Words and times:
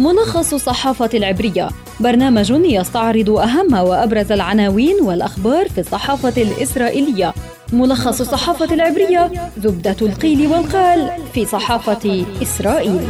ملخص 0.00 0.54
الصحافة 0.54 1.10
العبرية. 1.14 1.68
برنامج 2.00 2.50
يستعرض 2.50 3.30
أهم 3.30 3.74
وأبرز 3.74 4.32
العناوين 4.32 4.96
والأخبار 5.02 5.68
في 5.68 5.80
الصحافة 5.80 6.42
الإسرائيلية. 6.42 7.34
ملخص 7.72 8.20
الصحافة 8.20 8.74
العبرية 8.74 9.30
زبدة 9.58 9.96
القيل 10.02 10.46
والقال 10.46 11.10
في 11.34 11.44
صحافة 11.44 12.24
إسرائيل. 12.42 13.00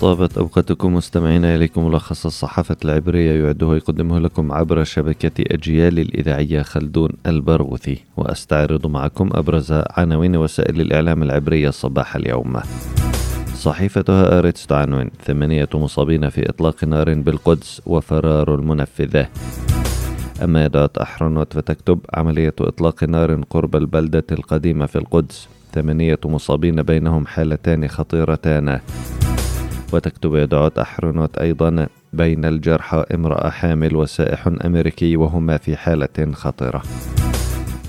طابت 0.00 0.38
أوقاتكم 0.38 0.94
مستمعينا 0.94 1.54
إليكم 1.54 1.86
ملخص 1.86 2.26
الصحافة 2.26 2.76
العبرية 2.84 3.44
يعده 3.44 3.76
يقدمه 3.76 4.18
لكم 4.18 4.52
عبر 4.52 4.84
شبكة 4.84 5.44
أجيال 5.54 5.98
الإذاعية 5.98 6.62
خلدون 6.62 7.10
البرغوثي. 7.26 7.98
وأستعرض 8.16 8.86
معكم 8.86 9.30
أبرز 9.32 9.72
عناوين 9.90 10.36
وسائل 10.36 10.80
الإعلام 10.80 11.22
العبرية 11.22 11.70
صباح 11.70 12.16
اليوم. 12.16 12.60
صحيفتها 13.64 14.38
آريتس 14.38 14.66
تعنون 14.66 15.10
ثمانية 15.26 15.68
مصابين 15.74 16.28
في 16.28 16.48
إطلاق 16.48 16.84
نار 16.84 17.14
بالقدس 17.14 17.82
وفرار 17.86 18.54
المنفذة. 18.54 19.28
أما 20.42 20.64
يدعو 20.64 20.88
أحرنوت 21.02 21.52
فتكتب 21.52 21.98
عملية 22.14 22.54
إطلاق 22.60 23.04
نار 23.04 23.40
قرب 23.50 23.76
البلدة 23.76 24.24
القديمة 24.32 24.86
في 24.86 24.96
القدس. 24.96 25.48
ثمانية 25.74 26.18
مصابين 26.24 26.82
بينهم 26.82 27.26
حالتان 27.26 27.88
خطيرتان. 27.88 28.80
وتكتب 29.92 30.34
يدعوت 30.34 30.78
أحرنوت 30.78 31.38
أيضا 31.38 31.86
بين 32.12 32.44
الجرحى 32.44 33.04
امرأة 33.14 33.50
حامل 33.50 33.96
وسائح 33.96 34.46
أمريكي 34.64 35.16
وهما 35.16 35.56
في 35.56 35.76
حالة 35.76 36.32
خطرة 36.32 36.82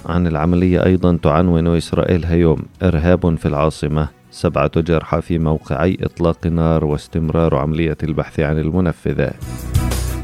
عن 0.05 0.27
العملية 0.27 0.85
أيضا 0.85 1.17
تعنون 1.23 1.67
إسرائيل 1.67 2.25
هيوم 2.25 2.59
إرهاب 2.83 3.35
في 3.35 3.45
العاصمة. 3.45 4.24
سبعة 4.35 4.81
جرحى 4.81 5.21
في 5.21 5.39
موقعي 5.39 5.97
إطلاق 6.01 6.47
نار 6.47 6.85
واستمرار 6.85 7.55
عملية 7.55 7.97
البحث 8.03 8.39
عن 8.39 8.59
المنفذة 8.59 9.31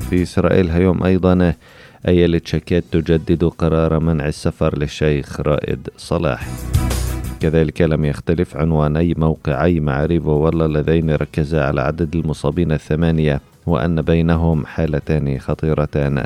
في 0.10 0.24
إسرائيل 0.24 0.70
هيوم 0.70 1.04
أيضا 1.04 1.54
أيلة 2.08 2.42
شكات 2.46 2.84
تجدد 2.92 3.44
قرار 3.44 4.00
منع 4.00 4.28
السفر 4.28 4.78
للشيخ 4.78 5.42
رائد 5.42 5.90
صلاح. 5.98 6.48
كذلك 7.40 7.82
لم 7.82 8.06
يختلف 8.06 8.58
عنواني 8.58 9.14
موقعي 9.18 9.80
معاريف 9.80 10.26
والله 10.26 10.66
اللذين 10.66 11.10
ركزا 11.10 11.64
على 11.64 11.82
عدد 11.82 12.16
المصابين 12.16 12.72
الثمانية 12.72 13.42
وأن 13.66 14.02
بينهم 14.02 14.66
حالتان 14.66 15.40
خطيرتان. 15.40 16.24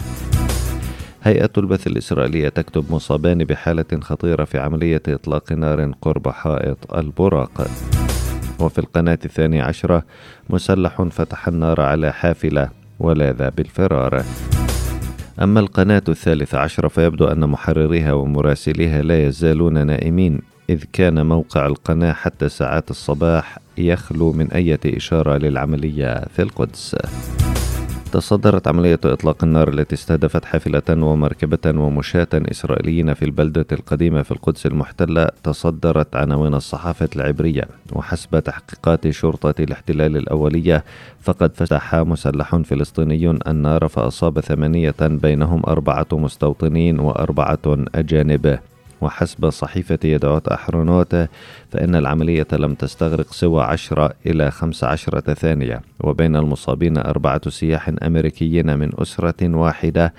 هيئة 1.26 1.50
البث 1.58 1.88
الإسرائيلية 1.88 2.50
تكتب 2.50 2.92
مصابان 2.92 3.44
بحالة 3.44 4.00
خطيرة 4.02 4.44
في 4.44 4.60
عملية 4.60 5.02
إطلاق 5.08 5.52
نار 5.52 5.92
قرب 6.02 6.30
حائط 6.30 6.94
البراق. 6.94 7.68
وفي 8.60 8.80
القناة 8.80 9.20
الثانية 9.26 9.64
عشرة 9.64 10.04
مسلح 10.50 11.02
فتح 11.02 11.48
النار 11.48 11.82
على 11.82 12.14
حافلة 12.14 12.70
ولاذ 13.00 13.50
بالفرار. 13.50 14.24
أما 15.42 15.60
القناة 15.60 16.04
الثالثة 16.10 16.58
عشرة 16.60 16.88
فيبدو 16.88 17.26
أن 17.26 17.50
محرريها 17.50 18.14
ومراسليها 18.14 19.02
لا 19.02 19.28
يزالون 19.28 19.88
نائمين 19.88 20.42
إذ 20.70 20.84
كان 20.94 21.26
موقع 21.26 21.66
القناة 21.66 22.14
حتى 22.14 22.50
ساعات 22.50 22.92
الصباح 22.92 23.60
يخلو 23.78 24.32
من 24.32 24.52
أي 24.52 24.80
إشارة 24.86 25.38
للعملية 25.38 26.26
في 26.36 26.42
القدس. 26.42 26.96
تصدرت 28.16 28.68
عملية 28.68 29.00
إطلاق 29.06 29.44
النار 29.44 29.70
التي 29.70 29.96
استهدفت 29.96 30.46
حافلة 30.46 30.82
ومركبة 30.90 31.82
ومشاة 31.82 32.28
إسرائيليين 32.34 33.14
في 33.14 33.26
البلدة 33.26 33.66
القديمة 33.72 34.22
في 34.22 34.32
القدس 34.32 34.66
المحتلة 34.66 35.30
تصدرت 35.44 36.16
عناوين 36.16 36.54
الصحافة 36.54 37.10
العبرية. 37.16 37.64
وحسب 37.94 38.40
تحقيقات 38.40 39.10
شرطة 39.10 39.54
الاحتلال 39.60 40.18
الأولية 40.18 40.84
فقد 41.22 41.56
فتح 41.56 41.96
مسلح 41.96 42.56
فلسطيني 42.56 43.30
النار 43.48 43.88
فأصاب 43.88 44.40
ثمانية 44.40 44.96
بينهم 45.02 45.62
أربعة 45.68 46.08
مستوطنين 46.12 47.00
وأربعة 47.00 47.86
أجانب. 47.96 48.60
وحسب 49.02 49.50
صحيفة 49.50 50.00
يدعوت 50.04 50.48
أحرونوت 50.48 51.16
فإن 51.72 51.96
العملية 51.96 52.48
لم 52.54 52.74
تستغرق 52.74 53.34
سوى 53.34 53.64
عشرة 53.64 54.14
إلى 54.26 54.52
خمس 54.52 54.84
عشرة 54.84 55.34
ثانية 55.34 55.82
وبين 56.00 56.36
المصابين 56.36 56.98
أربعة 56.98 57.50
سياح 57.50 57.92
أمريكيين 58.04 58.78
من 58.80 58.92
أسرة 59.02 59.56
واحدة 59.56 60.14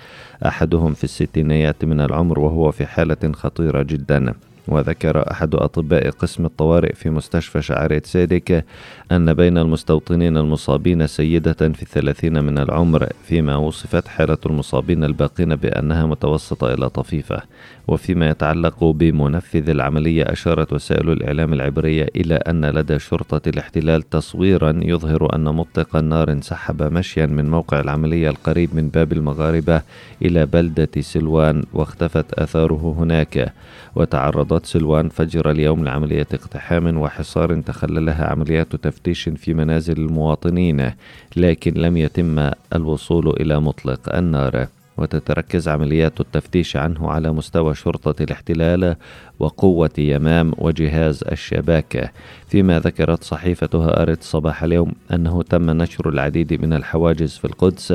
أحدهم 0.45 0.93
في 0.93 1.03
الستينيات 1.03 1.85
من 1.85 2.01
العمر 2.01 2.39
وهو 2.39 2.71
في 2.71 2.85
حالة 2.85 3.31
خطيرة 3.33 3.81
جدا. 3.81 4.33
وذكر 4.67 5.31
أحد 5.31 5.55
أطباء 5.55 6.09
قسم 6.09 6.45
الطوارئ 6.45 6.93
في 6.93 7.09
مستشفى 7.09 7.61
شعرية 7.61 8.01
سيدك 8.05 8.65
أن 9.11 9.33
بين 9.33 9.57
المستوطنين 9.57 10.37
المصابين 10.37 11.07
سيدة 11.07 11.53
في 11.53 11.81
الثلاثين 11.81 12.43
من 12.43 12.57
العمر 12.57 13.07
فيما 13.23 13.55
وصفت 13.55 14.07
حالة 14.07 14.37
المصابين 14.45 15.03
الباقين 15.03 15.55
بأنها 15.55 16.05
متوسطة 16.05 16.73
إلى 16.73 16.89
طفيفة 16.89 17.41
وفيما 17.87 18.29
يتعلق 18.29 18.83
بمنفذ 18.83 19.69
العملية 19.69 20.23
أشارت 20.23 20.73
وسائل 20.73 21.09
الإعلام 21.09 21.53
العبرية 21.53 22.07
إلى 22.15 22.35
أن 22.35 22.65
لدى 22.65 22.99
شرطة 22.99 23.49
الاحتلال 23.49 24.09
تصويرا 24.09 24.79
يظهر 24.83 25.35
أن 25.35 25.43
مطلق 25.43 25.95
النار 25.95 26.31
انسحب 26.31 26.83
مشيا 26.83 27.25
من 27.25 27.49
موقع 27.49 27.79
العملية 27.79 28.29
القريب 28.29 28.75
من 28.75 28.89
باب 28.89 29.13
المغاربة 29.13 29.81
إلى 30.21 30.45
بلدة 30.45 30.89
سلوان 30.99 31.63
واختفت 31.73 32.33
آثاره 32.33 32.95
هناك 32.99 33.53
وتعرضت 33.95 34.56
سلوان 34.65 35.09
فجر 35.09 35.51
اليوم 35.51 35.83
لعملية 35.83 36.27
اقتحام 36.33 36.97
وحصار 36.97 37.61
تخللها 37.61 38.25
عمليات 38.25 38.75
تفتيش 38.75 39.29
في 39.29 39.53
منازل 39.53 39.97
المواطنين 39.97 40.91
لكن 41.35 41.73
لم 41.73 41.97
يتم 41.97 42.51
الوصول 42.75 43.29
إلى 43.29 43.59
مطلق 43.59 44.15
النار. 44.15 44.67
وتتركز 44.97 45.67
عمليات 45.67 46.19
التفتيش 46.19 46.75
عنه 46.75 47.09
على 47.09 47.31
مستوى 47.31 47.75
شرطة 47.75 48.23
الاحتلال 48.23 48.95
وقوة 49.39 49.89
يمام 49.97 50.53
وجهاز 50.57 51.23
الشباكة 51.31 52.09
فيما 52.47 52.79
ذكرت 52.79 53.23
صحيفتها 53.23 54.01
أرت 54.01 54.23
صباح 54.23 54.63
اليوم 54.63 54.91
أنه 55.13 55.43
تم 55.43 55.69
نشر 55.71 56.09
العديد 56.09 56.61
من 56.61 56.73
الحواجز 56.73 57.37
في 57.37 57.45
القدس 57.45 57.93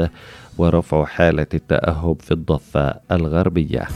ورفع 0.58 1.04
حالة 1.04 1.46
التأهب 1.54 2.16
في 2.20 2.30
الضفة 2.30 2.94
الغربية. 3.12 3.88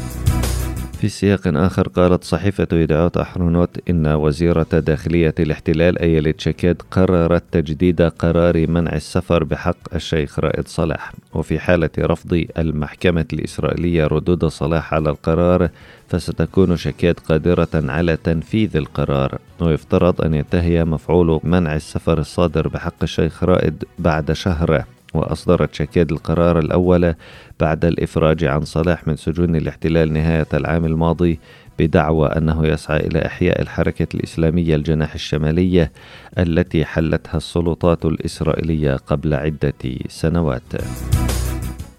في 1.00 1.08
سياق 1.08 1.40
آخر 1.46 1.88
قالت 1.88 2.24
صحيفة 2.24 2.68
يدعوت 2.72 3.16
أحرونوت 3.16 3.90
إن 3.90 4.06
وزيرة 4.06 4.66
داخلية 4.72 5.34
الاحتلال 5.38 5.98
أيلت 5.98 6.40
شكاد 6.40 6.82
قررت 6.90 7.44
تجديد 7.52 8.02
قرار 8.02 8.66
منع 8.70 8.92
السفر 8.92 9.44
بحق 9.44 9.94
الشيخ 9.94 10.38
رائد 10.38 10.68
صلاح. 10.68 11.12
وفي 11.34 11.58
حالة 11.58 11.90
رفض 11.98 12.44
المحكمة 12.58 13.26
الإسرائيلية 13.32 14.06
ردود 14.06 14.44
صلاح 14.44 14.94
على 14.94 15.10
القرار 15.10 15.68
فستكون 16.08 16.76
شكاد 16.76 17.20
قادرة 17.28 17.68
على 17.74 18.16
تنفيذ 18.16 18.76
القرار. 18.76 19.38
ويفترض 19.60 20.22
أن 20.22 20.34
ينتهي 20.34 20.84
مفعول 20.84 21.40
منع 21.44 21.74
السفر 21.76 22.18
الصادر 22.18 22.68
بحق 22.68 23.02
الشيخ 23.02 23.44
رائد 23.44 23.84
بعد 23.98 24.32
شهر. 24.32 24.84
وأصدرت 25.14 25.74
شكاد 25.74 26.12
القرار 26.12 26.58
الأول 26.58 27.14
بعد 27.60 27.84
الإفراج 27.84 28.44
عن 28.44 28.64
صلاح 28.64 29.08
من 29.08 29.16
سجون 29.16 29.56
الاحتلال 29.56 30.12
نهاية 30.12 30.46
العام 30.54 30.84
الماضي 30.84 31.38
بدعوى 31.78 32.28
أنه 32.28 32.66
يسعى 32.66 33.06
إلى 33.06 33.26
إحياء 33.26 33.62
الحركة 33.62 34.06
الإسلامية 34.14 34.76
الجناح 34.76 35.14
الشمالية 35.14 35.92
التي 36.38 36.84
حلتها 36.84 37.36
السلطات 37.36 38.04
الإسرائيلية 38.04 38.96
قبل 38.96 39.34
عدة 39.34 39.72
سنوات. 40.08 40.62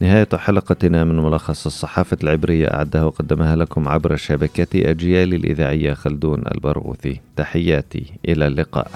نهاية 0.01 0.27
حلقتنا 0.35 1.03
من 1.03 1.15
ملخص 1.15 1.65
الصحافة 1.65 2.17
العبرية 2.23 2.67
أعدها 2.67 3.03
وقدمها 3.03 3.55
لكم 3.55 3.87
عبر 3.87 4.15
شبكة 4.15 4.89
أجيال 4.91 5.33
الإذاعية 5.33 5.93
خلدون 5.93 6.43
البرغوثي 6.55 7.19
تحياتي 7.35 8.05
إلى 8.27 8.47
اللقاء 8.47 8.91